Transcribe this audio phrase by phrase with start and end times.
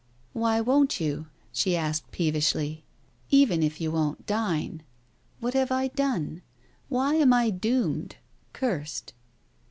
[0.33, 2.83] "Why won't you?" she asked peevishly.
[3.29, 4.81] "Even if you won't dine?
[5.39, 6.41] What have I done?
[6.89, 8.15] Why am I doomed?
[8.51, 9.13] Cursed.